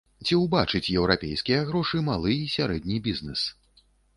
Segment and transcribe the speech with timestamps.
[0.27, 3.41] Ці ўбачыць еўрапейскія грошы малы і сярэдні бізнэс?